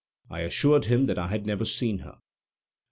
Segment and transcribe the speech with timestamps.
[0.31, 2.17] I assured him that I had never seen her.